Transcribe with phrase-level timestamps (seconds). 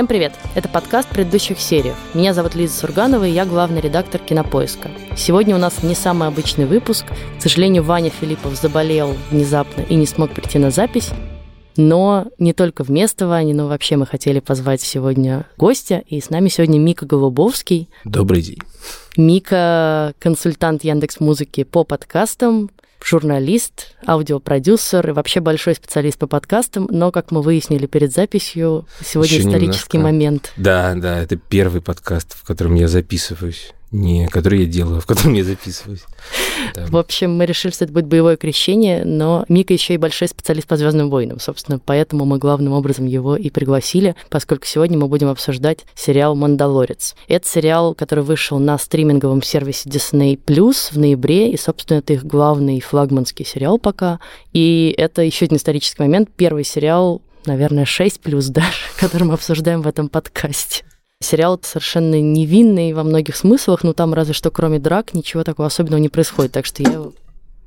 [0.00, 0.32] Всем привет!
[0.54, 1.92] Это подкаст предыдущих серий.
[2.14, 4.90] Меня зовут Лиза Сурганова, и я главный редактор «Кинопоиска».
[5.14, 7.04] Сегодня у нас не самый обычный выпуск.
[7.38, 11.10] К сожалению, Ваня Филиппов заболел внезапно и не смог прийти на запись.
[11.80, 16.02] Но не только вместо Вани, но вообще мы хотели позвать сегодня гостя.
[16.06, 17.88] И с нами сегодня Мика Голубовский.
[18.04, 18.58] Добрый день.
[19.16, 22.70] Мика– консультант Яндекс Музыки по подкастам,
[23.02, 29.38] журналист, аудиопродюсер и вообще большой специалист по подкастам, но, как мы выяснили перед записью, сегодня
[29.38, 30.12] Еще исторический немножко.
[30.12, 30.52] момент.
[30.58, 35.34] Да, да, это первый подкаст, в котором я записываюсь не который я делаю, в котором
[35.34, 36.04] я записываюсь.
[36.74, 36.86] Да.
[36.86, 40.68] В общем, мы решили, что это будет боевое крещение, но Мика еще и большой специалист
[40.68, 41.40] по Звездным войнам.
[41.40, 47.16] Собственно, поэтому мы главным образом его и пригласили, поскольку сегодня мы будем обсуждать сериал «Мандалорец».
[47.28, 52.24] Это сериал, который вышел на стриминговом сервисе Disney Plus в ноябре, и, собственно, это их
[52.24, 54.20] главный флагманский сериал пока.
[54.52, 56.30] И это еще один исторический момент.
[56.36, 60.84] Первый сериал наверное, 6 плюс даже, который мы обсуждаем в этом подкасте.
[61.22, 66.00] Сериал совершенно невинный во многих смыслах, но там разве что кроме драк ничего такого особенного
[66.00, 66.52] не происходит.
[66.52, 67.10] Так что я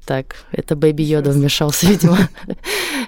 [0.05, 2.17] так, это Бэби Йода вмешался, видимо.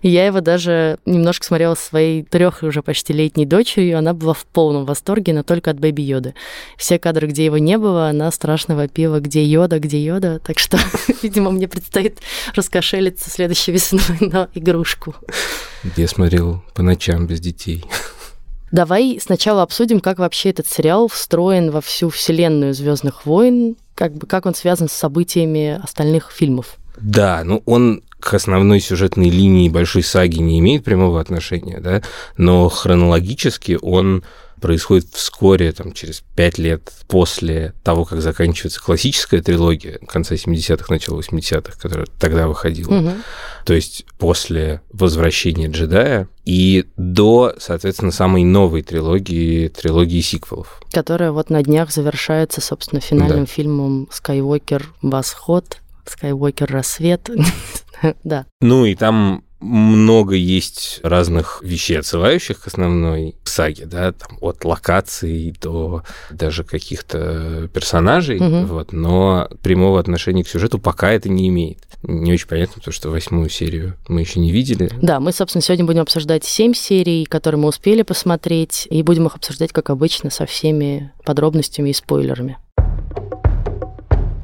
[0.02, 4.86] Я его даже немножко смотрела своей трех уже почти летней дочерью, она была в полном
[4.86, 6.36] восторге, но только от Бэби Йоды.
[6.78, 10.40] Все кадры, где его не было, она страшно вопила, где Йода, где Йода.
[10.40, 10.78] Так что,
[11.22, 12.20] видимо, мне предстоит
[12.54, 15.16] раскошелиться следующей весной на игрушку.
[15.98, 17.84] Я смотрел по ночам без детей.
[18.76, 24.28] Давай сначала обсудим, как вообще этот сериал встроен во всю вселенную Звездных войн, как бы
[24.28, 26.76] как он связан с событиями остальных фильмов.
[26.98, 32.02] Да, ну он к основной сюжетной линии большой саги не имеет прямого отношения, да,
[32.36, 34.26] но хронологически он
[34.66, 41.20] происходит вскоре, там, через пять лет после того, как заканчивается классическая трилогия конца 70-х, начала
[41.20, 42.92] 80-х, которая тогда выходила.
[42.92, 43.12] Угу.
[43.64, 50.82] То есть после возвращения джедая и до, соответственно, самой новой трилогии, трилогии сиквелов.
[50.92, 53.52] Которая вот на днях завершается, собственно, финальным да.
[53.52, 54.92] фильмом «Скайуокер.
[55.04, 55.78] Восход»,
[56.08, 56.72] «Скайуокер.
[56.72, 57.30] Рассвет».
[58.24, 58.48] да.
[58.62, 65.56] Ну и там много есть разных вещей, отсылающих к основной саге, да, там, от локаций
[65.62, 68.74] до даже каких-то персонажей, угу.
[68.74, 71.80] вот, но прямого отношения к сюжету пока это не имеет.
[72.04, 74.92] Не очень понятно, потому что восьмую серию мы еще не видели.
[75.02, 79.36] Да, мы, собственно, сегодня будем обсуждать семь серий, которые мы успели посмотреть, и будем их
[79.36, 82.58] обсуждать, как обычно, со всеми подробностями и спойлерами.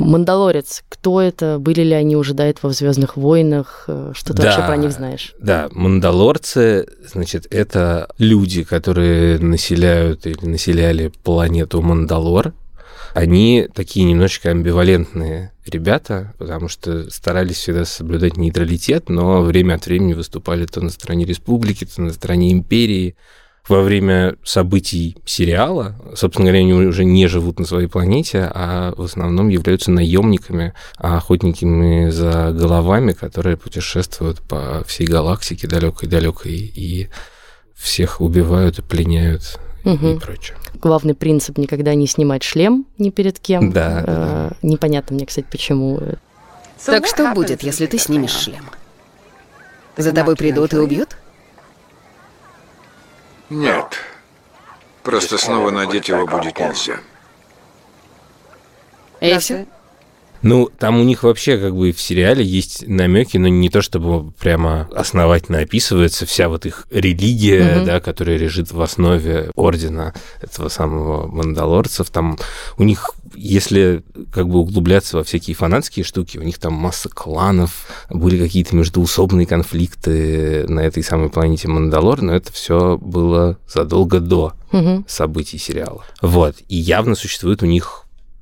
[0.05, 1.57] Мандалорец, кто это?
[1.59, 3.85] Были ли они уже до этого в Звездных войнах?
[3.87, 5.33] Э, что ты да, вообще про них знаешь?
[5.39, 12.53] Да, мандалорцы, значит, это люди, которые населяют или населяли планету Мандалор.
[13.13, 20.13] Они такие немножечко амбивалентные ребята, потому что старались всегда соблюдать нейтралитет, но время от времени
[20.13, 23.15] выступали то на стороне республики, то на стороне империи
[23.67, 29.03] во время событий сериала, собственно говоря, они уже не живут на своей планете, а в
[29.03, 37.09] основном являются наемниками, охотниками за головами, которые путешествуют по всей галактике далекой-далекой и
[37.75, 40.07] всех убивают и пленяют угу.
[40.07, 40.57] и прочее.
[40.75, 43.71] Главный принцип никогда не снимать шлем ни перед кем.
[43.71, 44.01] Да.
[44.01, 44.51] Э, да.
[44.61, 45.99] Непонятно мне, кстати, почему.
[46.85, 48.65] Так что будет, если ты снимешь шлем?
[49.97, 51.17] За тобой придут и убьют?
[53.51, 53.99] Нет.
[55.03, 57.01] Просто снова надеть его будет нельзя.
[59.19, 59.67] И все?
[60.41, 64.31] Ну, там у них вообще как бы в сериале есть намеки, но не то чтобы
[64.31, 67.85] прямо основательно описывается вся вот их религия, mm-hmm.
[67.85, 72.09] да, которая лежит в основе ордена этого самого мандалорцев.
[72.09, 72.37] Там
[72.77, 77.87] у них, если как бы углубляться во всякие фанатские штуки, у них там масса кланов,
[78.09, 84.53] были какие-то междуусобные конфликты на этой самой планете Мандалор, но это все было задолго до
[84.71, 85.05] mm-hmm.
[85.07, 86.03] событий сериала.
[86.21, 86.55] Вот.
[86.67, 88.00] И явно существует у них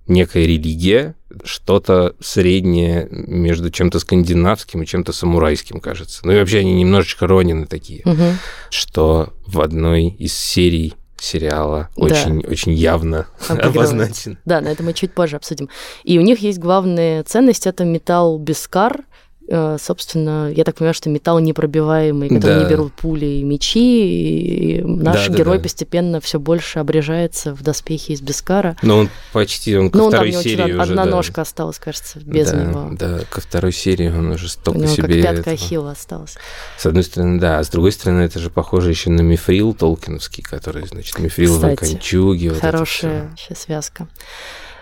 [0.09, 6.21] некая религия, что-то среднее между чем-то скандинавским и чем-то самурайским, кажется.
[6.23, 8.23] Ну и вообще они немножечко ронины такие, угу.
[8.69, 12.03] что в одной из серий сериала да.
[12.03, 14.37] очень, очень явно обозначен.
[14.45, 15.69] Да, на это мы чуть позже обсудим.
[16.03, 19.03] И у них есть главная ценность это металл Бескар,
[19.49, 22.63] собственно, я так понимаю, что металл непробиваемый, который да.
[22.63, 25.63] не берут пули и мечи, и наш да, герой да, да.
[25.63, 28.77] постепенно все больше обрежается в доспехи из Бескара.
[28.83, 30.81] Но он почти, он ко ну, второй там, серии уже...
[30.81, 31.11] Одна да.
[31.11, 32.89] ножка осталась, кажется, без да, него.
[32.91, 35.23] Да, ко второй серии он уже столько У него себе...
[35.23, 36.35] как пятка Ахилла осталась.
[36.77, 40.43] С одной стороны, да, а с другой стороны, это же похоже еще на мифрил толкиновский,
[40.43, 42.49] который, значит, мифриловые Кстати, кончуги.
[42.49, 44.07] Хорошая вот связка.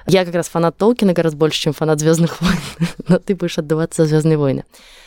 [0.07, 2.59] Я как раз фанат Толкина гораздо больше, чем фанат Звездных войн,
[3.07, 4.63] но ты будешь отдаваться за Звездные войны.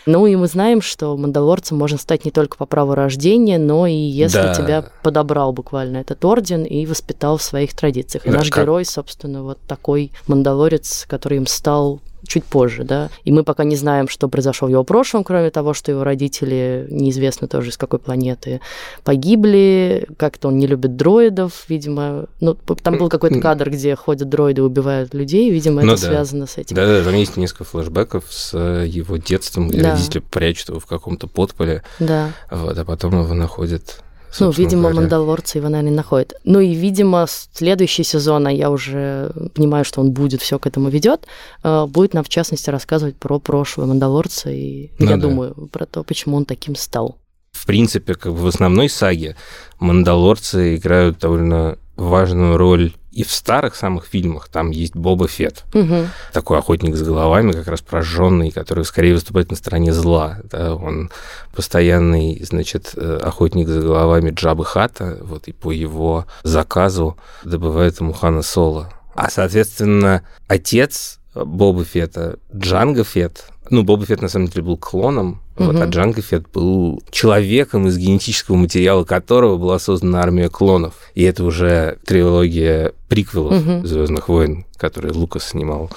[0.06, 3.94] Ну и мы знаем, что мандалорцем можно стать не только по праву рождения, но и
[3.94, 4.55] если да.
[4.55, 8.26] тебя подобрал буквально этот орден и воспитал в своих традициях.
[8.26, 8.64] И да, наш как...
[8.64, 13.11] герой, собственно, вот такой мандалорец, который им стал чуть позже, да.
[13.25, 16.87] И мы пока не знаем, что произошло в его прошлом, кроме того, что его родители,
[16.90, 18.61] неизвестно тоже из какой планеты,
[19.05, 22.26] погибли, как-то он не любит дроидов, видимо.
[22.40, 26.08] Ну, там был какой-то кадр, где ходят дроиды и убивают людей, видимо, ну, это да.
[26.08, 26.76] связано с этим.
[26.76, 29.93] Да-да, там есть несколько флешбеков с э, его детством, где да.
[29.93, 32.31] родители прячут его в каком-то подполе, да.
[32.50, 34.02] вот, а потом его находят
[34.38, 35.00] ну, видимо, говоря.
[35.00, 36.34] мандалорцы его, наверное, находят.
[36.44, 40.88] Ну и, видимо, следующий сезон, а я уже понимаю, что он будет, все к этому
[40.88, 41.26] ведет,
[41.64, 45.22] э, будет нам, в частности, рассказывать про прошлое мандалорца и, ну, я да.
[45.22, 47.16] думаю, про то, почему он таким стал.
[47.52, 49.36] В принципе, как бы в основной саге
[49.80, 56.06] мандалорцы играют довольно важную роль и в старых самых фильмах там есть Боба Фет, угу.
[56.32, 60.38] такой охотник с головами, как раз прожженный, который скорее выступает на стороне зла.
[60.44, 60.74] Да?
[60.76, 61.10] Он
[61.52, 68.12] постоянный, значит, э, охотник за головами Джабы Хата, вот и по его заказу добывает ему
[68.12, 68.92] Хана Соло.
[69.14, 75.40] А, соответственно, отец Боба Фета, Джанга Фет, ну, Боба Фет на самом деле был клоном,
[75.56, 75.64] угу.
[75.64, 80.94] вот, а Джанго Фет был человеком, из генетического материала которого была создана армия клонов.
[81.14, 83.87] И это уже трилогия приквелов угу.
[83.87, 85.90] Звездных войн, которые Лукас снимал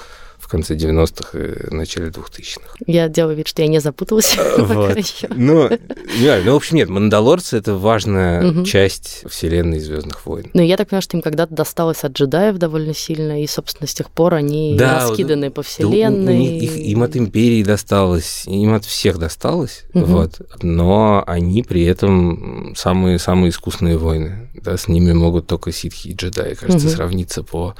[0.54, 2.76] конце 90-х и начале 2000-х.
[2.86, 4.36] Я делаю вид, что я не запуталась.
[4.56, 4.96] Вот.
[5.30, 10.50] Ну, не, ну, в общем, нет, Мандалорцы— это важная часть вселенной Звездных войн.
[10.54, 13.94] Ну, я так понимаю, что им когда-то досталось от джедаев довольно сильно, и, собственно, с
[13.94, 16.60] тех пор они да, раскиданы по вселенной.
[16.60, 23.50] Да, им от Империи досталось, им от всех досталось, вот, но они при этом самые-самые
[23.50, 24.50] искусные войны.
[24.54, 27.74] Да, с ними могут только ситхи и джедаи, кажется, сравниться по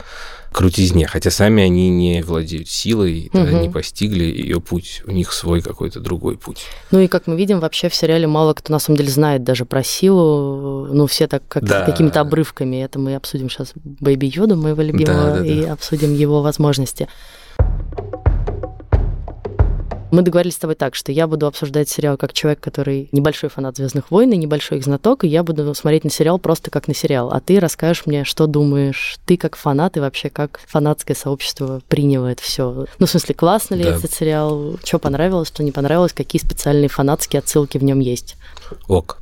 [0.54, 3.44] крутизне, хотя сами они не владеют силой, угу.
[3.44, 6.62] да, не постигли ее путь, у них свой какой-то другой путь.
[6.92, 9.64] Ну и как мы видим, вообще в сериале мало кто на самом деле знает даже
[9.64, 11.84] про силу, ну все так как да.
[11.84, 15.72] какими-то обрывками, это мы обсудим сейчас Бэйби Йоду, моего любимого, да, да, и да.
[15.72, 17.08] обсудим его возможности.
[20.14, 23.76] Мы договорились с тобой так, что я буду обсуждать сериал как человек, который небольшой фанат
[23.76, 26.94] Звездных войн и небольшой их знаток, и я буду смотреть на сериал просто как на
[26.94, 27.32] сериал.
[27.32, 32.32] А ты расскажешь мне, что думаешь ты как фанат и вообще как фанатское сообщество приняло
[32.40, 32.87] все.
[33.00, 33.96] Ну, в смысле, классно ли да.
[33.96, 34.78] этот сериал?
[34.84, 36.12] Что понравилось, что не понравилось?
[36.12, 38.37] Какие специальные фанатские отсылки в нем есть?
[38.87, 39.19] Ок.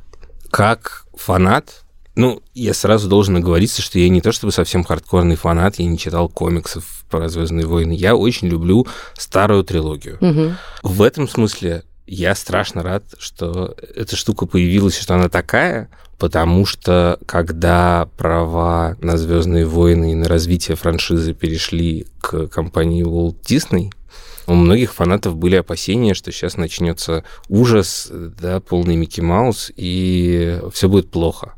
[0.51, 1.82] Как фанат
[2.15, 5.97] ну, я сразу должен оговориться, что я не то чтобы совсем хардкорный фанат, я не
[5.97, 7.93] читал комиксов про Звездные войны.
[7.93, 8.85] Я очень люблю
[9.17, 10.17] старую трилогию.
[10.21, 10.93] Угу.
[10.95, 15.89] В этом смысле я страшно рад, что эта штука появилась, что она такая,
[16.19, 23.37] потому что когда права на Звездные войны и на развитие франшизы перешли к компании Walt
[23.41, 23.91] Disney,
[24.45, 30.89] у многих фанатов были опасения, что сейчас начнется ужас, да, полный Микки Маус, и все
[30.89, 31.53] будет плохо.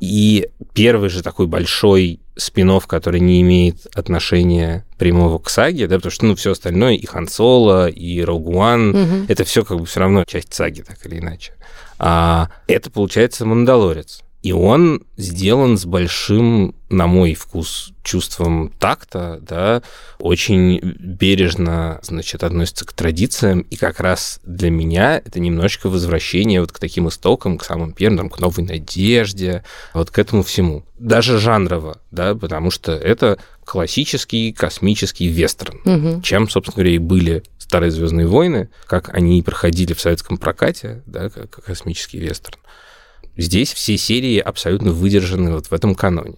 [0.00, 6.10] И первый же такой большой спин который не имеет отношения прямого к саге, да, потому
[6.10, 9.26] что, ну, все остальное, и Хан Соло, и One, угу.
[9.28, 11.52] это все как бы все равно часть саги, так или иначе.
[11.98, 14.23] А это, получается, Мандалорец.
[14.44, 19.82] И он сделан с большим, на мой вкус, чувством такта, да,
[20.18, 26.72] очень бережно, значит, относится к традициям, и как раз для меня это немножечко возвращение вот
[26.72, 30.84] к таким истокам, к самым первым, там, к новой надежде, вот к этому всему.
[30.98, 36.20] Даже жанрово, да, потому что это классический космический вестерн, угу.
[36.20, 41.30] чем, собственно говоря, и были старые Звездные войны, как они проходили в советском прокате, да,
[41.30, 42.58] как космический вестерн.
[43.36, 46.36] Здесь все серии абсолютно выдержаны вот в этом каноне.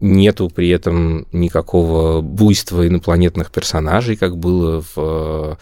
[0.00, 5.56] Нету при этом никакого буйства инопланетных персонажей, как было в э,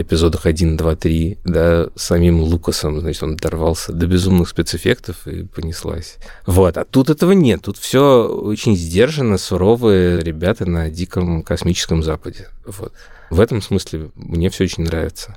[0.00, 6.16] эпизодах 1, 2, 3, да, самим Лукасом, значит, он дорвался до безумных спецэффектов и понеслась.
[6.46, 12.48] Вот, а тут этого нет, тут все очень сдержанно, суровые ребята на диком космическом западе.
[12.64, 12.92] Вот.
[13.30, 15.36] В этом смысле мне все очень нравится.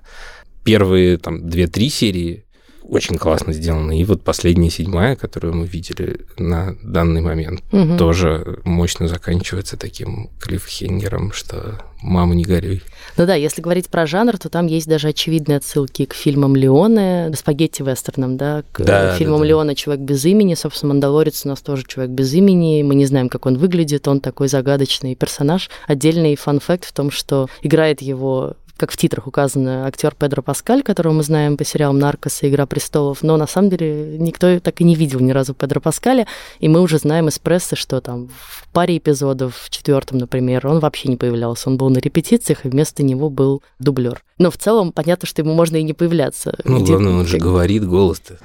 [0.64, 2.46] Первые там 2-3 серии
[2.88, 3.98] очень классно сделано.
[3.98, 7.98] И вот последняя седьмая, которую мы видели на данный момент, угу.
[7.98, 12.82] тоже мощно заканчивается таким клиффхенгером, что мама не горюй.
[13.18, 17.32] Ну да, если говорить про жанр, то там есть даже очевидные отсылки к фильмам Леоне,
[17.36, 19.50] спагетти-вестернам, да, к да, фильмам да, да.
[19.50, 20.54] Леона «Человек без имени».
[20.54, 22.84] Собственно, «Мандалорец» у нас тоже «Человек без имени».
[22.84, 25.70] Мы не знаем, как он выглядит, он такой загадочный персонаж.
[25.88, 31.14] Отдельный фан-факт в том, что играет его как в титрах указано, актер Педро Паскаль, которого
[31.14, 34.84] мы знаем по сериалам «Наркос» и «Игра престолов», но на самом деле никто так и
[34.84, 36.28] не видел ни разу Педро Паскаля,
[36.60, 40.80] и мы уже знаем из прессы, что там в паре эпизодов, в четвертом, например, он
[40.80, 41.70] вообще не появлялся.
[41.70, 44.24] Он был на репетициях, и вместо него был дублер.
[44.38, 46.58] Но в целом понятно, что ему можно и не появляться.
[46.64, 46.94] Ну, Где...
[46.94, 48.38] главное, он же говорит голос-то.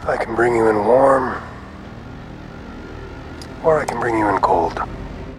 [3.65, 4.75] Or I can bring you in cold.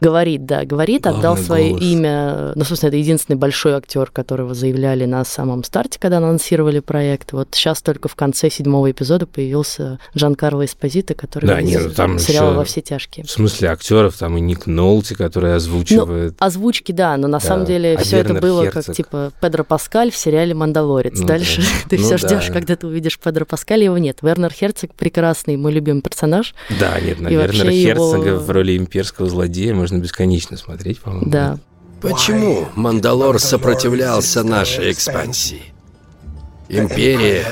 [0.04, 1.82] Говорит, да, говорит, Главный отдал свое голос.
[1.82, 2.52] имя.
[2.56, 7.32] Ну, собственно, это единственный большой актер, которого заявляли на самом старте, когда анонсировали проект.
[7.32, 11.92] Вот сейчас только в конце седьмого эпизода появился Жан Карло Эспозито, который да, нет, ну,
[11.92, 13.26] там сериал во все тяжкие.
[13.26, 16.36] В смысле актеров там и Ник Нолти, который озвучивает.
[16.40, 17.48] Ну, озвучки, да, но на да.
[17.48, 18.86] самом деле а все это было Херцог.
[18.86, 21.18] как типа Педро Паскаль в сериале Мандалорец.
[21.20, 21.68] Ну, Дальше да.
[21.90, 22.28] ты ну, все да.
[22.28, 24.20] ждешь, когда ты увидишь Педро Паскаль, его нет.
[24.22, 26.54] Вернер Херцог прекрасный, мой любимый персонаж.
[26.78, 28.40] Да, нет, на Вернера Херцога его...
[28.40, 31.30] в роли имперского злодея можно бесконечно смотреть, по-моему.
[31.30, 31.60] Да.
[32.02, 35.74] Почему Мандалор сопротивлялся нашей экспансии?
[36.68, 37.46] Империя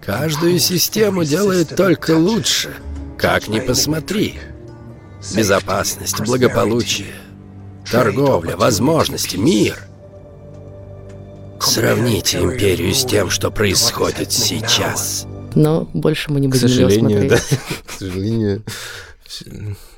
[0.00, 2.70] каждую систему делает только лучше.
[3.16, 4.38] Как ни посмотри.
[5.34, 7.12] Безопасность, благополучие,
[7.90, 9.76] торговля, возможности, мир.
[11.60, 15.26] Сравните империю с тем, что происходит сейчас.
[15.54, 17.30] Но больше мы не будем ее смотреть.
[17.30, 17.36] Да.
[17.86, 18.62] К сожалению,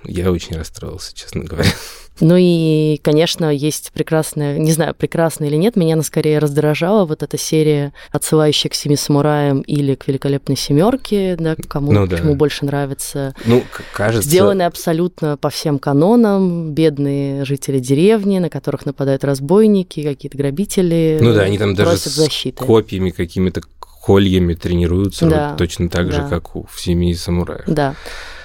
[0.05, 1.71] я очень расстроился, честно говоря.
[2.21, 7.23] Ну и, конечно, есть прекрасная, не знаю, прекрасная или нет, меня она скорее раздражала вот
[7.23, 12.19] эта серия, отсылающая к «Семи самураям» или к «Великолепной семерке», да, кому ну, да.
[12.19, 13.35] чему больше нравится.
[13.47, 14.29] Ну, кажется...
[14.29, 21.19] Сделаны абсолютно по всем канонам, бедные жители деревни, на которых нападают разбойники, какие-то грабители.
[21.21, 22.63] Ну да, они там даже с защиты.
[22.63, 23.63] копьями какими-то
[24.01, 26.13] кольями тренируются да, вот точно так да.
[26.13, 27.65] же, как у, в «Семи самураев».
[27.67, 27.95] Да.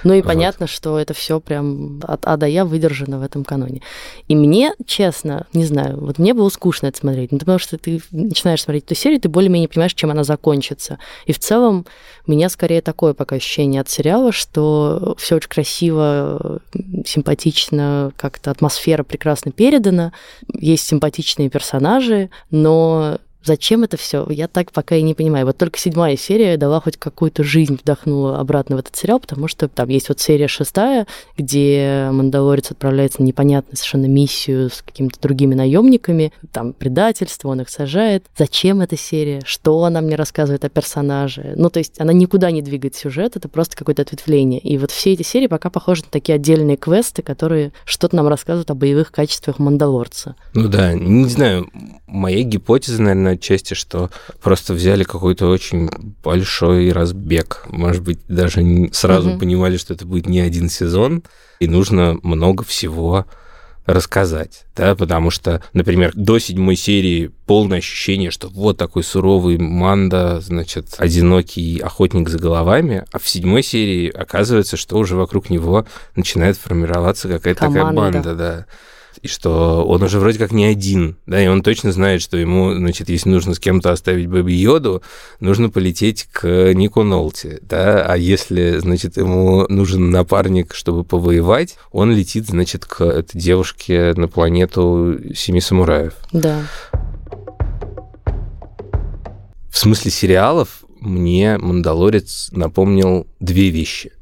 [0.04, 0.26] Ну и вот.
[0.26, 3.82] понятно, что это все прям от А до Я выдержано в этом каноне.
[4.28, 8.00] И мне, честно, не знаю, вот мне было скучно это смотреть, ну, потому что ты
[8.12, 10.98] начинаешь смотреть эту серию, ты более-менее понимаешь, чем она закончится.
[11.24, 11.86] И в целом
[12.26, 16.60] у меня скорее такое пока ощущение от сериала, что все очень красиво,
[17.04, 20.12] симпатично, как-то атмосфера прекрасно передана,
[20.52, 24.26] есть симпатичные персонажи, но Зачем это все?
[24.28, 25.46] Я так пока и не понимаю.
[25.46, 29.68] Вот только седьмая серия дала хоть какую-то жизнь, вдохнула обратно в этот сериал, потому что
[29.68, 31.06] там есть вот серия шестая,
[31.38, 37.68] где Мандалорец отправляется на непонятную совершенно миссию с какими-то другими наемниками, там предательство, он их
[37.68, 38.26] сажает.
[38.36, 39.42] Зачем эта серия?
[39.44, 41.54] Что она мне рассказывает о персонаже?
[41.56, 44.58] Ну, то есть она никуда не двигает сюжет, это просто какое-то ответвление.
[44.58, 48.72] И вот все эти серии пока похожи на такие отдельные квесты, которые что-то нам рассказывают
[48.72, 50.34] о боевых качествах Мандалорца.
[50.52, 51.70] Ну да, не знаю,
[52.08, 54.10] моя гипотеза, наверное, отчасти, что
[54.42, 55.88] просто взяли какой-то очень
[56.22, 57.64] большой разбег.
[57.68, 59.38] Может быть, даже сразу угу.
[59.38, 61.22] понимали, что это будет не один сезон,
[61.60, 63.26] и нужно много всего
[63.86, 70.40] рассказать, да, потому что, например, до седьмой серии полное ощущение, что вот такой суровый манда,
[70.40, 76.56] значит, одинокий охотник за головами, а в седьмой серии оказывается, что уже вокруг него начинает
[76.56, 78.66] формироваться какая-то такая банда, да
[79.22, 82.74] и что он уже вроде как не один, да, и он точно знает, что ему,
[82.74, 85.02] значит, если нужно с кем-то оставить Бэби Йоду,
[85.40, 92.12] нужно полететь к Нику Нолти, да, а если, значит, ему нужен напарник, чтобы повоевать, он
[92.12, 96.14] летит, значит, к этой девушке на планету Семи Самураев.
[96.32, 96.62] Да.
[99.70, 104.12] В смысле сериалов мне «Мандалорец» напомнил две вещи.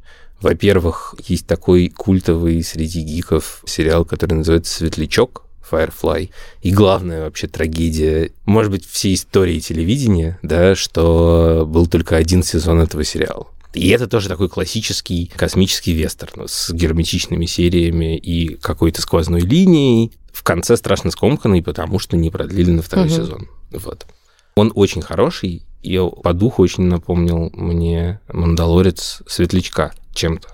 [0.41, 6.31] Во-первых, есть такой культовый среди гиков сериал, который называется «Светлячок», Firefly.
[6.63, 12.81] И главная вообще трагедия, может быть, всей истории телевидения, да, что был только один сезон
[12.81, 13.47] этого сериала.
[13.73, 20.13] И это тоже такой классический космический вестерн с герметичными сериями и какой-то сквозной линией.
[20.33, 23.15] В конце страшно скомканный, потому что не продлили на второй угу.
[23.15, 23.49] сезон.
[23.73, 24.07] Вот.
[24.55, 30.49] Он очень хороший, и по духу очень напомнил мне «Мандалорец Светлячка» чем-то.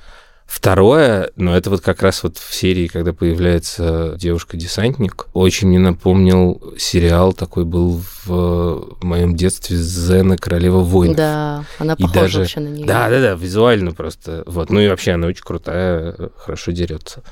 [0.51, 6.75] Второе, но это вот как раз вот в серии, когда появляется девушка-десантник, очень мне напомнил
[6.77, 11.15] сериал такой был в моем детстве «Зена, королева войн».
[11.15, 12.39] Да, она похожа и даже...
[12.41, 12.85] вообще на нее.
[12.85, 14.43] Да, да, да, визуально просто.
[14.47, 14.71] Вот.
[14.71, 17.23] Ну и вообще она очень крутая, хорошо дерется.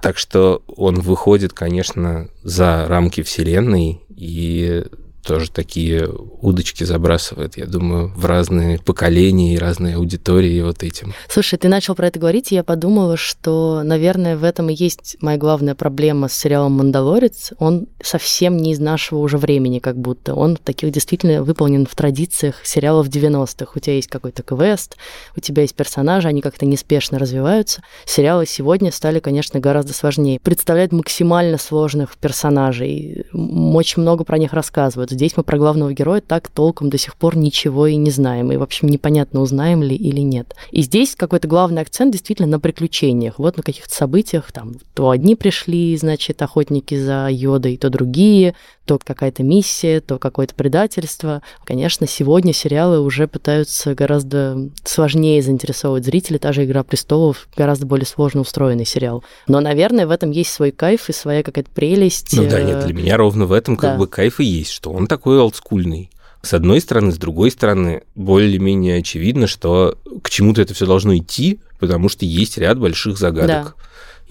[0.00, 4.86] Так что он выходит, конечно, за рамки вселенной, и
[5.22, 6.08] тоже такие
[6.40, 11.14] удочки забрасывает, я думаю, в разные поколения и разные аудитории вот этим.
[11.28, 15.16] Слушай, ты начал про это говорить, и я подумала, что, наверное, в этом и есть
[15.20, 17.52] моя главная проблема с сериалом «Мандалорец».
[17.58, 20.34] Он совсем не из нашего уже времени, как будто.
[20.34, 23.72] Он таких действительно выполнен в традициях сериалов 90-х.
[23.74, 24.96] У тебя есть какой-то квест,
[25.36, 27.82] у тебя есть персонажи, они как-то неспешно развиваются.
[28.04, 30.40] Сериалы сегодня стали, конечно, гораздо сложнее.
[30.42, 36.48] Представляют максимально сложных персонажей, очень много про них рассказывают здесь мы про главного героя так
[36.48, 38.52] толком до сих пор ничего и не знаем.
[38.52, 40.54] И, в общем, непонятно, узнаем ли или нет.
[40.70, 43.38] И здесь какой-то главный акцент действительно на приключениях.
[43.38, 44.52] Вот на каких-то событиях.
[44.52, 48.54] Там то одни пришли, значит, охотники за йодой, то другие,
[48.98, 51.42] то какая-то миссия, то какое-то предательство.
[51.64, 56.38] Конечно, сегодня сериалы уже пытаются гораздо сложнее заинтересовывать зрителей.
[56.38, 59.24] Та же «Игра престолов» гораздо более сложно устроенный сериал.
[59.46, 62.36] Но, наверное, в этом есть свой кайф и своя какая-то прелесть.
[62.36, 63.98] Ну да, нет, для меня ровно в этом как Да.
[63.98, 66.10] бы кайф и есть, что он такой олдскульный.
[66.42, 71.60] С одной стороны, с другой стороны, более-менее очевидно, что к чему-то это все должно идти,
[71.78, 73.76] потому что есть ряд больших загадок.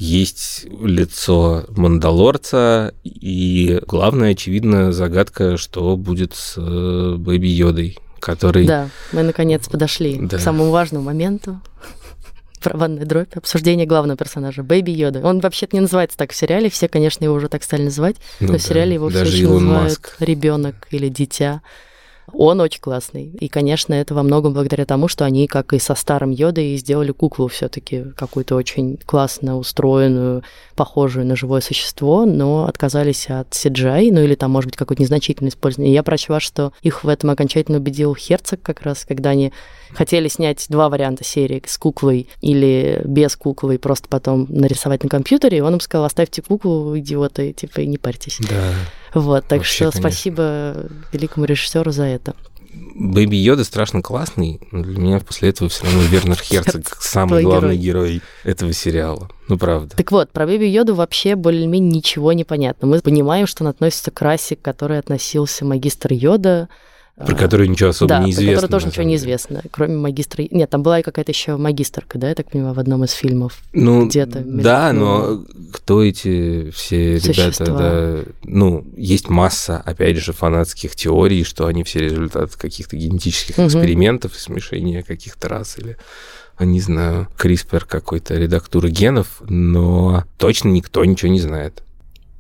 [0.04, 8.66] Есть лицо Мандалорца, и главная, очевидно, загадка, что будет с э, Бэби Йодой, который...
[8.66, 10.38] Да, мы наконец подошли Да.
[10.38, 11.62] к самому важному моменту.
[12.66, 15.22] Барабанная дробь, обсуждение главного персонажа, Бэйби Йода.
[15.24, 18.48] Он вообще-то не называется так в сериале, все, конечно, его уже так стали называть, Ну
[18.48, 20.16] но да, в сериале его все даже еще Илон называют Маск.
[20.20, 21.62] ребенок или дитя.
[22.34, 23.26] Он очень классный.
[23.40, 27.12] И, конечно, это во многом благодаря тому, что они, как и со старым Йодой, сделали
[27.12, 30.44] куклу все-таки какую-то очень классно устроенную,
[30.76, 35.52] похожую на живое существо, но отказались от CGI, ну или там, может быть, какое-то незначительное
[35.52, 35.94] использование.
[35.94, 39.52] Я прочла, что их в этом окончательно убедил Херцог как раз, когда они
[39.94, 45.10] хотели снять два варианта серии с куклой или без куклы, и просто потом нарисовать на
[45.10, 48.38] компьютере, и он им сказал, оставьте куклу, идиоты, типа, и не парьтесь.
[48.50, 48.74] Да.
[49.14, 50.10] Вот, так Вообще, что конечно.
[50.10, 50.76] спасибо
[51.12, 52.36] великому режиссеру за это.
[52.74, 57.76] Бэби Йода страшно классный, но для меня после этого все равно Вернер Херцог самый главный
[57.76, 59.30] герой этого сериала.
[59.48, 59.96] Ну, правда.
[59.98, 62.88] Так вот, про Бэби Йоду вообще более-менее ничего не понятно.
[62.88, 66.70] Мы понимаем, что он относится к расе, к которой относился магистр Йода.
[67.26, 68.56] Про которую ничего особо да, не про известно.
[68.56, 70.44] которую тоже ничего не известно, кроме магистра...
[70.50, 73.60] Нет, там была какая-то еще магистрка, да, я так понимаю, в одном из фильмов.
[73.74, 77.34] Ну, где-то Да, но кто эти все ребята?
[77.34, 77.78] Существа.
[77.78, 83.68] Да, ну, есть масса, опять же, фанатских теорий, что они все результат каких-то генетических Мгм.
[83.68, 85.98] экспериментов, смешения каких-то рас или
[86.58, 91.82] а, не знаю, CRISPR какой-то редактуры генов, но точно никто ничего не знает.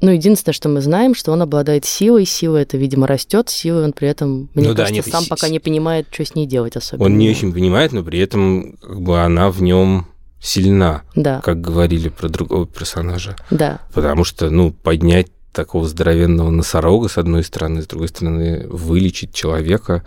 [0.01, 2.25] Ну, единственное, что мы знаем, что он обладает силой.
[2.25, 3.49] Сила это, видимо, растет.
[3.49, 6.35] Силой он при этом, мне Ну да, кажется, нет, сам пока не понимает, что с
[6.35, 7.05] ней делать особенно.
[7.05, 10.07] Он не очень понимает, но при этом как бы она в нем
[10.41, 13.35] сильна, Да, как говорили про другого персонажа.
[13.51, 13.79] да.
[13.93, 20.03] Потому что, ну, поднять такого здоровенного носорога, с одной стороны, с другой стороны, вылечить человека,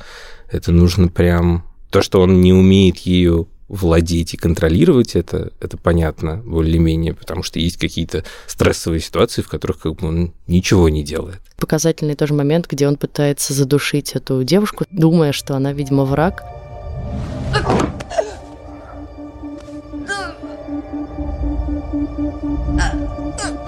[0.50, 1.64] это нужно прям...
[1.90, 7.58] То, что он не умеет ею владеть и контролировать это, это понятно более-менее, потому что
[7.58, 11.40] есть какие-то стрессовые ситуации, в которых как бы он ничего не делает.
[11.56, 16.44] Показательный тоже момент, где он пытается задушить эту девушку, думая, что она, видимо, враг.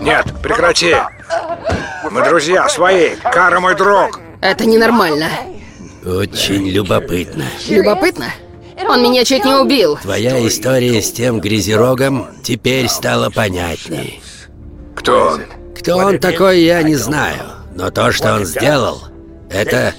[0.01, 0.95] Нет, прекрати.
[2.11, 3.17] Мы друзья свои.
[3.17, 4.21] Кара мой друг.
[4.41, 5.29] Это ненормально.
[6.05, 7.45] Очень любопытно.
[7.69, 8.27] Любопытно?
[8.89, 9.99] Он меня чуть не убил.
[10.03, 14.23] Твоя история с тем грязерогом теперь стала понятней.
[14.95, 15.43] Кто он?
[15.79, 17.43] Кто он такой, я не знаю.
[17.75, 19.03] Но то, что он сделал,
[19.51, 19.95] это...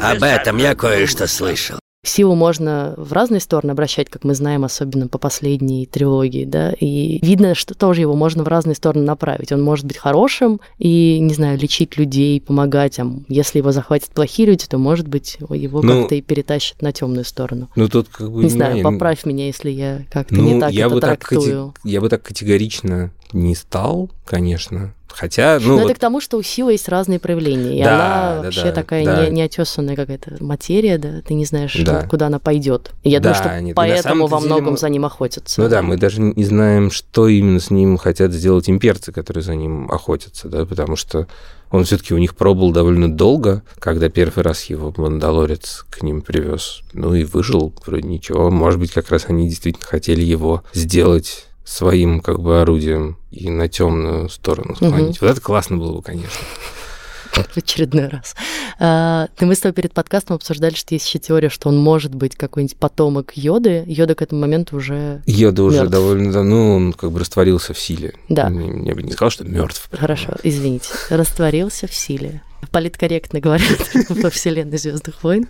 [0.00, 1.78] Об этом я кое-что слышал.
[2.04, 7.24] Силу можно в разные стороны обращать, как мы знаем, особенно по последней трилогии, да, и
[7.24, 9.52] видно, что тоже его можно в разные стороны направить.
[9.52, 14.48] Он может быть хорошим и, не знаю, лечить людей, помогать, а если его захватят плохие
[14.48, 17.68] люди, то, может быть, его Ну, как-то и перетащат на темную сторону.
[17.76, 18.42] Ну, тут как бы...
[18.42, 21.20] Не знаю, я- поправь меня, если я как-то Ну, не так я это бы так,
[21.28, 21.72] трактую.
[21.84, 24.94] я бы так категорично не стал, конечно.
[25.14, 27.94] Хотя, ну, Но вот это к тому, что у силы есть разные проявления, и Да,
[27.94, 29.26] она да, вообще да, такая да.
[29.26, 32.06] не, неотесанная какая-то материя, да, ты не знаешь, Да.
[32.08, 32.92] куда она пойдет.
[33.02, 35.60] И я Да, думаю, что нет, поэтому во многом мы- за ним охотятся.
[35.60, 39.54] Ну да, мы даже не знаем, что именно с ним хотят сделать имперцы, которые за
[39.54, 41.26] ним охотятся, да, потому что
[41.70, 46.80] он все-таки у них пробыл довольно долго, когда первый раз его Мандалорец к ним привез.
[46.94, 48.50] Ну и выжил, вроде ничего.
[48.50, 53.68] Может быть, как раз они действительно хотели его сделать своим как бы орудием и на
[53.68, 55.20] темную сторону склонить.
[55.20, 56.30] Вот это классно было бы, конечно.
[57.32, 58.34] в очередной раз.
[58.78, 62.14] А, ты мы с тобой перед подкастом обсуждали, что есть еще теория, что он может
[62.14, 63.84] быть какой-нибудь потомок Йоды.
[63.86, 65.22] Йода к этому моменту уже...
[65.26, 65.92] Йода уже Мёртв.
[65.92, 68.14] довольно давно, он как бы растворился в силе.
[68.28, 68.50] Да.
[68.50, 69.88] Не- Я бы не сказал, что мертв.
[69.92, 70.88] Хорошо, извините.
[71.08, 72.42] Растворился в силе.
[72.70, 73.78] Политкорректно говорят
[74.10, 75.48] во вселенной Звездных войн.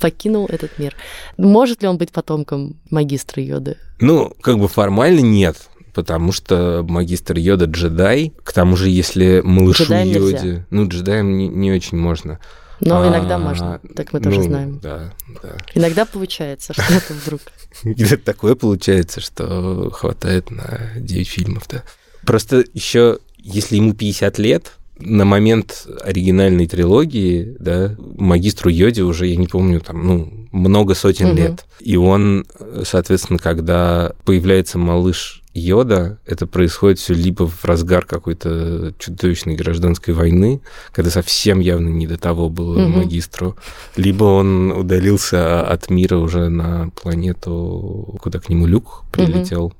[0.00, 0.94] Покинул этот мир.
[1.36, 3.76] Может ли он быть потомком магистра Йоды?
[4.00, 5.56] Ну, как бы формально нет,
[5.94, 8.32] потому что магистр Йода джедай.
[8.44, 10.38] К тому же, если малышу Джедаем нельзя.
[10.38, 10.66] Йоде...
[10.70, 12.38] Ну, джедаем не, не очень можно.
[12.80, 14.80] Но А, иногда можно, так мы тоже ну, знаем.
[14.82, 15.56] Да, да.
[15.74, 17.40] Иногда получается, что это вдруг.
[18.24, 21.82] Такое получается, что хватает на 9 фильмов, да.
[22.26, 29.36] Просто еще, если ему 50 лет, на момент оригинальной трилогии, да, магистру Йоде уже, я
[29.36, 31.36] не помню, там, ну, много сотен угу.
[31.36, 31.66] лет.
[31.80, 32.46] И он,
[32.84, 40.60] соответственно, когда появляется малыш Йода, это происходит все либо в разгар какой-то чудовищной гражданской войны,
[40.92, 42.98] когда совсем явно не до того было угу.
[42.98, 43.56] магистру,
[43.96, 49.66] либо он удалился от мира уже на планету, куда к нему Люк прилетел.
[49.66, 49.74] Угу.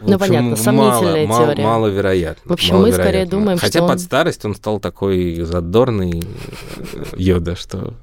[0.00, 1.62] Ну, общем, понятно, сомнительная мало, теория.
[1.62, 2.42] Мало, маловероятно.
[2.44, 3.98] В общем, мы скорее думаем, Хотя что под он...
[3.98, 6.22] старость он стал такой задорный
[7.16, 7.94] Йода, что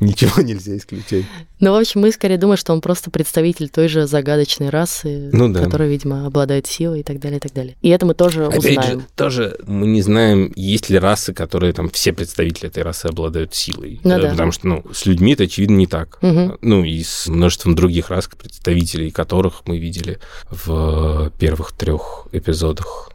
[0.00, 1.24] ничего нельзя исключать.
[1.60, 5.48] Ну, в общем, мы скорее думаем, что он просто представитель той же загадочной расы, ну,
[5.52, 5.64] да.
[5.64, 7.76] которая, видимо, обладает силой и так далее, и так далее.
[7.80, 9.00] И это мы тоже Опять узнаем.
[9.00, 13.54] Же, тоже мы не знаем, есть ли расы, которые там все представители этой расы обладают
[13.54, 14.00] силой.
[14.04, 14.30] Ну, да.
[14.30, 16.18] Потому что, ну, с людьми это, очевидно, не так.
[16.22, 16.58] Угу.
[16.60, 20.18] Ну, и с множеством других рас, представителей которых мы видели
[20.50, 23.10] в первых трех эпизодах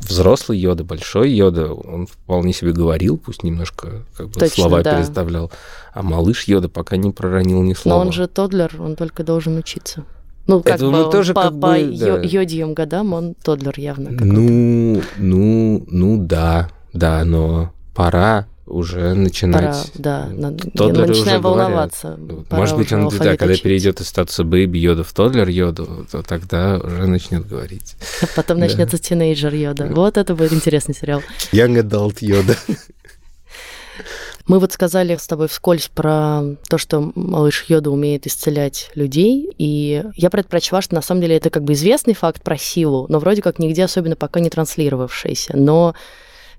[0.00, 4.96] взрослый Йода, большой Йода, он вполне себе говорил, пусть немножко как бы Точно, слова да.
[4.96, 5.50] переставлял,
[5.94, 7.96] а малыш Йода пока не проронил ни слова.
[7.98, 10.04] Но он же тодлер, он только должен учиться.
[10.46, 12.22] Ну, как Это бы тоже по, как по бы, йо- да.
[12.22, 14.10] йодиевым годам он toddler явно.
[14.10, 19.90] Ну, ну, ну да, да, но пора уже Пора, начинать.
[19.94, 20.26] да.
[20.30, 21.42] надо- уже начинаем говорят.
[21.42, 22.18] волноваться.
[22.48, 23.62] Пора Может быть, он да, когда учить.
[23.62, 27.96] перейдет из статуса baby Йода в toddler Йоду, то тогда уже начнет говорить.
[28.36, 28.66] Потом Да.
[28.66, 29.86] начнется тинейджер Йода.
[29.86, 31.22] Вот это будет интересный сериал.
[31.52, 32.56] Young adult Йода.
[34.46, 40.02] Мы вот сказали с тобой вскользь про то, что малыш Йода умеет исцелять людей, и
[40.16, 43.06] я про это прочла, что на самом деле это как бы известный факт про силу,
[43.08, 45.56] но вроде как нигде особенно пока не транслировавшийся.
[45.56, 45.94] Но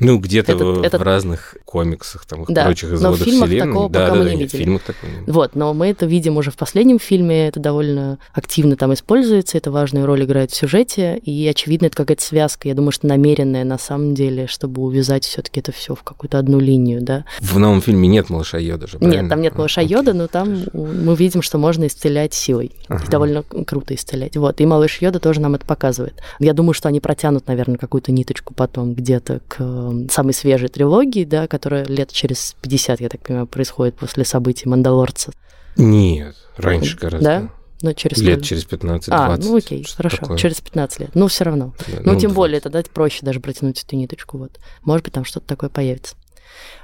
[0.02, 3.48] Ну, где-то Этот- в, этот- в разных комиксах, там, Да, прочих но в изводах фильмах
[3.50, 3.68] вселенной.
[3.72, 4.64] такого да, пока да, мы да, не нет, видели.
[4.64, 5.24] фильмах такого нет.
[5.28, 9.72] Вот, но мы это видим уже в последнем фильме, это довольно активно там используется, это
[9.72, 13.78] важную роль играет в сюжете, и очевидно, это какая-то связка, я думаю, что намеренная на
[13.78, 17.24] самом деле, чтобы увязать все таки это все в какую-то одну линию, да.
[17.40, 19.30] В новом фильме нет малыша Йода же, Нет, правильно?
[19.30, 19.94] там нет А, малыша окей.
[19.96, 22.72] Йода, но там мы видим, что можно исцелять силой.
[22.88, 23.04] Ага.
[23.06, 24.36] И довольно круто исцелять.
[24.36, 26.16] Вот, и малыш Йода тоже нам это показывает.
[26.40, 31.48] Я думаю, что они протянут, наверное, какую-то ниточку потом где-то к самой свежей трилогии, да,
[31.48, 35.32] которая лет через 50, я так понимаю, происходит после событий Мандалорца.
[35.78, 37.26] Нет, раньше гораздо.
[37.26, 37.50] Да?
[37.84, 39.04] Ну, через Лет через 15-20.
[39.10, 40.38] А, ну окей, хорошо, такое.
[40.38, 41.10] через 15 лет.
[41.16, 41.74] Ну, все равно.
[41.88, 42.34] Да, Ну, тем 20.
[42.36, 44.38] более, тогда проще даже протянуть эту ниточку.
[44.38, 44.60] Вот.
[44.84, 46.16] Может быть, там что-то такое появится.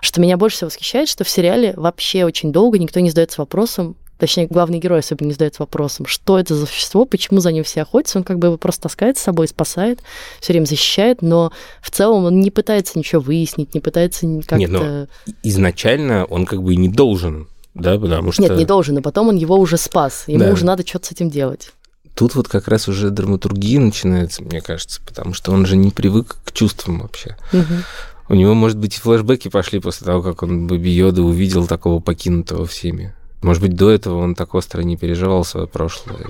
[0.02, 3.96] Что меня больше всего восхищает, что в сериале вообще очень долго никто не задается вопросом,
[4.18, 7.82] точнее, главный герой особенно не задается вопросом, что это за существо, почему за ним все
[7.82, 8.20] охотятся.
[8.20, 10.02] Он как бы его просто таскает с собой, спасает,
[10.40, 11.52] все время защищает, но
[11.82, 14.58] в целом он не пытается ничего выяснить, не пытается как-то...
[14.58, 15.08] Не, ну,
[15.44, 18.42] Изначально он как бы и не должен, да, потому что...
[18.42, 20.24] Нет, не должен, и потом он его уже спас.
[20.28, 20.52] Ему Да.
[20.52, 21.72] уже надо что-то с этим делать.
[22.16, 26.38] Тут вот как раз уже драматургия начинается, мне кажется, потому что он же не привык
[26.44, 27.38] к чувствам вообще.
[27.52, 27.84] Мгм.
[28.30, 32.00] У него, может быть, и флешбеки пошли после того, как он Баби Йода увидел такого
[32.00, 33.14] покинутого всеми.
[33.42, 36.28] Может быть, до этого он так остро не переживал свое прошлое.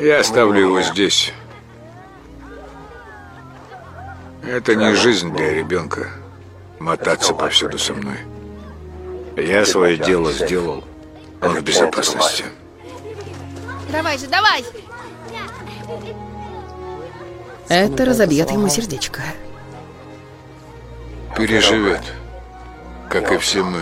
[0.00, 1.32] Я оставлю его здесь.
[4.42, 6.10] Это не жизнь для ребенка.
[6.78, 8.18] Мотаться повсюду со мной.
[9.36, 10.84] Я свое дело сделал.
[11.40, 12.44] Он в безопасности.
[13.90, 14.64] Давай же, давай!
[17.68, 19.22] Это разобьет ему сердечко.
[21.36, 22.02] Переживет.
[23.08, 23.80] Как и все мы.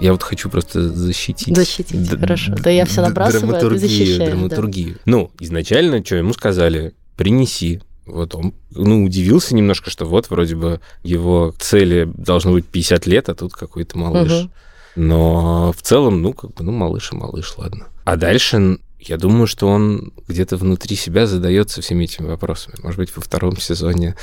[0.00, 1.54] Я вот хочу просто защитить.
[1.56, 2.54] Защитить, д- хорошо.
[2.54, 4.26] Да я всё д- набрасываю, а ты драматургию, защищаешь, да.
[4.26, 4.98] Драматургию.
[5.04, 7.82] Ну, изначально, что ему сказали, принеси.
[8.06, 13.28] Вот он, ну, удивился немножко, что вот вроде бы его цели должно быть 50 лет,
[13.28, 14.30] а тут какой-то малыш.
[14.32, 14.50] Мгм.
[14.96, 17.86] Но в целом, ну, как бы, ну, малыш и малыш, ладно.
[18.04, 22.76] А дальше, я думаю, что он где-то внутри себя задается всеми этими вопросами.
[22.82, 24.16] Может быть, во втором сезоне.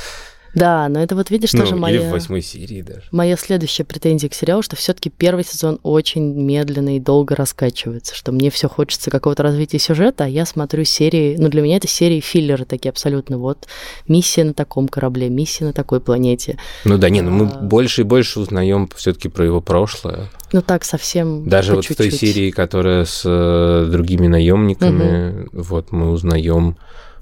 [0.56, 2.02] Да, но это вот видишь, ну, тоже или моя...
[2.02, 3.04] в восьмой серии даже.
[3.12, 8.32] Моя следующая претензия к сериалу, что все-таки первый сезон очень медленно и долго раскачивается, что
[8.32, 12.22] мне все хочется какого-то развития сюжета, а я смотрю серии, ну для меня это серии
[12.22, 13.68] филлеры такие абсолютно, вот
[14.08, 16.58] миссия на таком корабле, миссия на такой планете.
[16.86, 17.60] Ну да, не, ну мы А.
[17.60, 20.30] больше и больше узнаем все-таки про его прошлое.
[20.54, 22.34] Ну так совсем Даже вот в той чуть-чуть.
[22.34, 26.78] серии, которая с э, другими наемниками, вот мы узнаем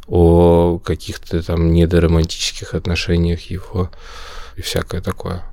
[0.07, 3.89] о каких-то там недоромантических отношениях его
[4.55, 5.43] и всякое такое.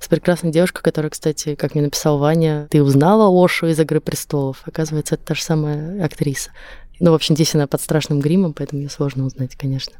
[0.00, 4.62] С прекрасной девушкой, которая, кстати, как мне написал Ваня, ты узнала Ошу из «Игры престолов».
[4.64, 6.50] Оказывается, это та же самая актриса.
[7.00, 9.94] Ну, в общем, здесь она под страшным гримом, поэтому ее сложно узнать, конечно.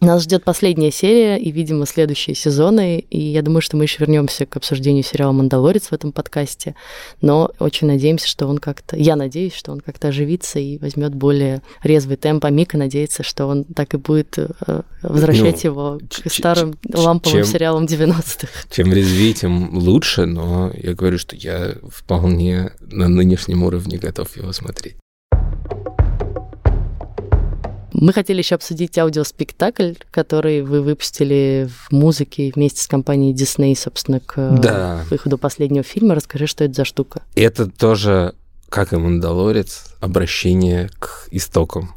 [0.00, 2.98] Нас ждет последняя серия и, видимо, следующие сезоны.
[2.98, 6.74] И я думаю, что мы еще вернемся к обсуждению сериала «Мандалорец» в этом подкасте.
[7.22, 8.96] Но очень надеемся, что он как-то...
[8.96, 12.44] Я надеюсь, что он как-то оживится и возьмет более резвый темп.
[12.44, 17.42] А Мика надеется, что он так и будет э, возвращать ну, его к старым ламповым
[17.42, 18.48] чем, сериалам 90-х.
[18.70, 20.26] Чем резвее, тем лучше.
[20.26, 24.96] Но я говорю, что я вполне на нынешнем уровне готов его смотреть.
[27.98, 34.20] Мы хотели еще обсудить аудиоспектакль, который вы выпустили в музыке вместе с компанией Disney, собственно,
[34.20, 35.02] к да.
[35.08, 36.14] выходу последнего фильма.
[36.14, 37.22] Расскажи, что это за штука.
[37.34, 38.34] Это тоже,
[38.68, 41.94] как и «Мандалорец», обращение к истокам.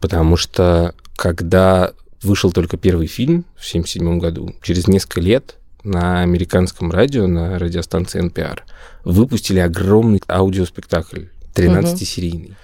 [0.00, 6.90] Потому что когда вышел только первый фильм в 1977 году, через несколько лет на американском
[6.90, 8.60] радио, на радиостанции NPR,
[9.04, 12.46] выпустили огромный аудиоспектакль, 13-серийный.
[12.46, 12.56] Угу.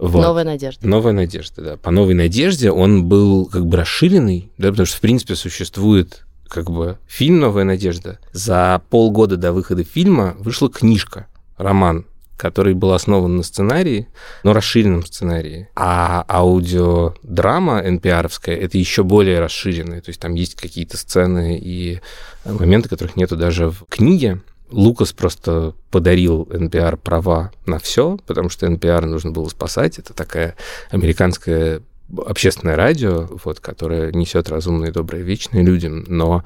[0.00, 0.22] Вот.
[0.22, 0.88] Новая надежда.
[0.88, 1.76] Новая надежда, да.
[1.76, 6.70] По новой надежде он был как бы расширенный, да, потому что, в принципе, существует как
[6.70, 8.18] бы фильм «Новая надежда».
[8.32, 11.26] За полгода до выхода фильма вышла книжка,
[11.58, 12.06] роман,
[12.38, 14.08] который был основан на сценарии,
[14.42, 15.68] но расширенном сценарии.
[15.76, 20.00] А аудиодрама NPR-овская— это еще более расширенная.
[20.00, 22.00] То есть там есть какие-то сцены и
[22.46, 24.40] моменты, которых нету даже в книге.
[24.70, 29.98] Лукас просто подарил NPR права на все, потому что NPR нужно было спасать.
[29.98, 30.56] Это такая
[30.90, 31.82] американская
[32.26, 36.44] общественное радио, вот, которое несет разумные, добрые, вечные людям, но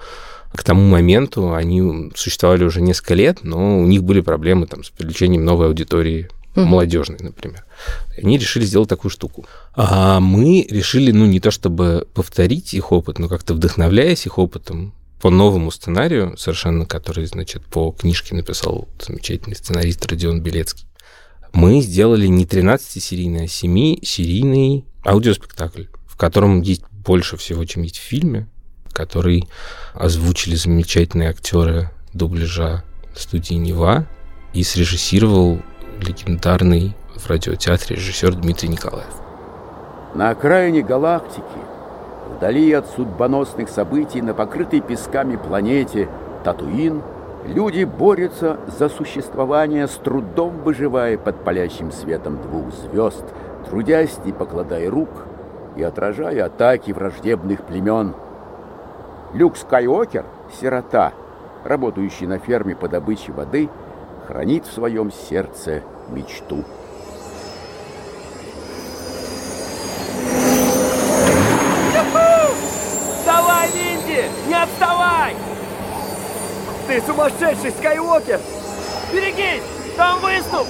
[0.53, 4.91] к тому моменту они существовали уже несколько лет, но у них были проблемы там, с
[4.91, 6.65] привлечением новой аудитории mm-hmm.
[6.65, 7.65] молодежной, например.
[8.17, 9.47] Они решили сделать такую штуку.
[9.75, 14.95] А мы решили, ну, не то чтобы повторить их опыт, но как-то вдохновляясь их опытом,
[15.21, 20.87] по новому сценарию, совершенно который, значит, по книжке написал замечательный сценарист Родион Белецкий,
[21.53, 28.03] мы сделали не 13-серийный, а 7-серийный аудиоспектакль, в котором есть больше всего, чем есть в
[28.03, 28.49] фильме,
[28.93, 29.49] который
[29.95, 34.07] озвучили замечательные актеры дубляжа студии Нева
[34.53, 35.61] и срежиссировал
[36.01, 39.13] легендарный в радиотеатре режиссер Дмитрий Николаев.
[40.15, 41.43] На окраине галактики
[42.29, 46.09] Вдали от судьбоносных событий на покрытой песками планете
[46.43, 47.03] Татуин
[47.47, 53.25] люди борются за существование, с трудом выживая под палящим светом двух звезд,
[53.69, 55.11] трудясь, не покладая рук
[55.77, 58.15] и отражая атаки враждебных племен.
[59.33, 60.25] Люк Скайокер,
[60.61, 61.13] сирота,
[61.65, 63.69] работающий на ферме по добыче воды,
[64.27, 66.65] хранит в своем сердце мечту.
[74.47, 75.35] Не отставай!
[76.95, 78.41] Ты сумасшедший, Скайуокер!
[79.13, 79.65] Берегись!
[79.97, 80.65] Там выступ!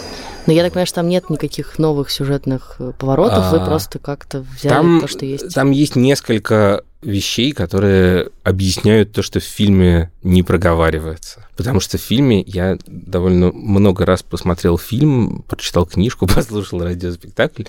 [0.46, 3.98] Но я так понимаю, что там нет никаких новых сюжетных э, поворотов, а, вы просто
[3.98, 5.54] как-то взяли там, то, что есть.
[5.54, 11.46] Там есть несколько вещей, которые объясняют то, что в фильме не проговаривается.
[11.56, 17.64] Потому что в фильме я довольно много раз посмотрел фильм, прочитал книжку, послушал радиоспектакль.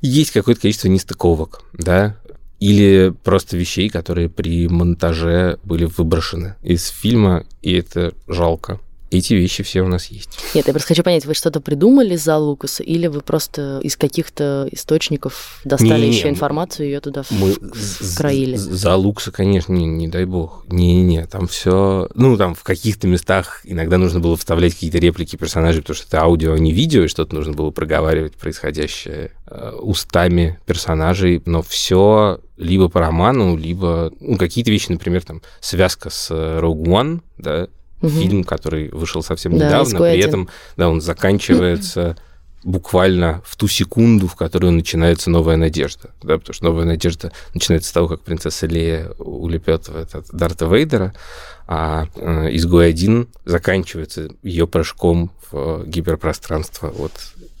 [0.00, 2.16] Есть какое-то количество нестыковок, да,
[2.60, 8.78] или просто вещей, которые при монтаже были выброшены из фильма, и это жалко.
[9.10, 10.28] Эти вещи все у нас есть.
[10.54, 14.68] Нет, я просто хочу понять, вы что-то придумали за Лукаса, или вы просто из каких-то
[14.70, 18.56] источников достали не, еще информацию и ее туда мы вкроили?
[18.56, 20.64] За Лукаса, конечно, не, не дай бог.
[20.68, 22.08] Не-не-не, там все...
[22.14, 26.22] Ну, там в каких-то местах иногда нужно было вставлять какие-то реплики персонажей, потому что это
[26.22, 32.40] аудио, а не видео, и что-то нужно было проговаривать происходящее э, устами персонажей, но все
[32.56, 37.68] либо по роману, либо ну, какие-то вещи, например, там связка с э, Rogue One, да,
[38.00, 38.10] угу.
[38.10, 42.16] фильм, который вышел совсем да, недавно, при этом, да, он заканчивается
[42.62, 47.88] буквально в ту секунду, в которую начинается новая надежда, да, потому что новая надежда начинается
[47.88, 51.14] с того, как принцесса Лея улепетывает от Дарта Вейдера,
[51.72, 57.12] а э, изгой один заканчивается ее прыжком в гиперпространство от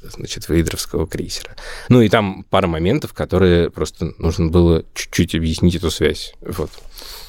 [0.02, 1.54] значит, вейдеровского крейсера.
[1.88, 6.34] Ну и там пара моментов, которые просто нужно было чуть-чуть объяснить эту связь.
[6.40, 6.70] Вот.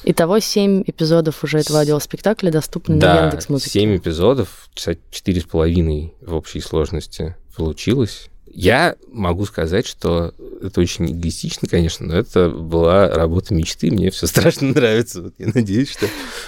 [0.02, 3.70] Итого семь эпизодов уже этого аудиоспектакля доступны да, на Яндекс Музыке.
[3.70, 8.28] семь эпизодов, часа четыре с половиной в общей сложности получилось.
[8.54, 14.26] Я могу сказать, что это очень эгоистично, конечно, но это была работа мечты, мне все
[14.26, 15.22] страшно нравится.
[15.22, 16.06] Вот я надеюсь, что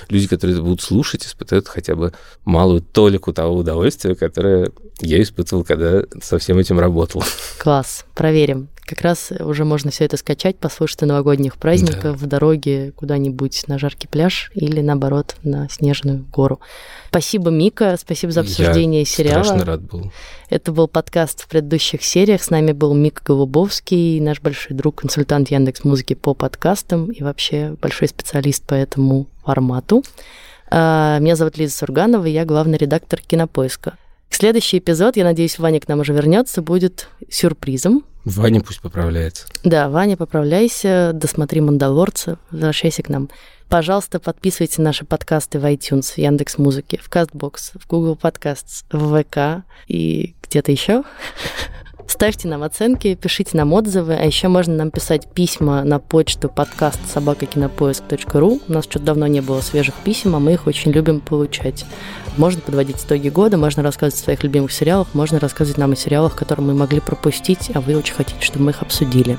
[0.09, 2.13] люди, которые это будут слушать, испытают хотя бы
[2.45, 7.25] малую толику того удовольствия, которое я испытывал, когда со всем этим работал.
[7.59, 8.69] Класс, проверим.
[8.87, 12.13] Как раз уже можно все это скачать, послушать на новогодних праздниках да.
[12.13, 16.61] в дороге куда-нибудь на жаркий пляж или, наоборот, на снежную гору.
[17.09, 19.45] Спасибо, Мика, спасибо за обсуждение Я сериала.
[19.45, 20.13] страшно рад был.
[20.51, 22.43] Это был подкаст в предыдущих сериях.
[22.43, 27.77] С нами был Мика Голубовский, наш большой друг, консультант Яндекс Музыки по подкастам и вообще
[27.81, 30.05] большой специалист по этому формату.
[30.71, 33.97] А, меня зовут Лиза Сурганова, я главный редактор Кинопоиска.
[34.31, 38.05] Следующий эпизод, я надеюсь, Ваня к нам уже вернется, будет сюрпризом.
[38.25, 39.47] Ваня пусть поправляется.
[39.65, 43.29] Да, Ваня, поправляйся, досмотри «Мандалорца», возвращайся к нам.
[43.69, 49.23] Пожалуйста, подписывайте наши подкасты в iTunes, в Яндекс Музыке, в Castbox, в Google Podcasts, в
[49.23, 51.05] ВК и где-то еще.
[52.07, 57.01] Ставьте нам оценки, пишите нам отзывы, а еще можно нам писать письма на почту подкаст
[57.13, 58.61] собакакинопоиск.ру.
[58.67, 61.85] У нас что-то давно не было свежих писем, а мы их очень любим получать.
[62.37, 66.35] Можно подводить итоги года, можно рассказывать о своих любимых сериалах, можно рассказывать нам о сериалах,
[66.37, 69.39] которые мы могли пропустить, а вы очень хотите, чтобы мы их обсудили.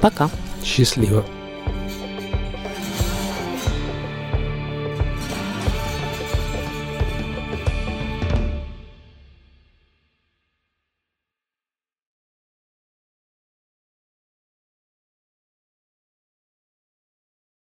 [0.00, 0.30] Пока.
[0.64, 1.24] Счастливо.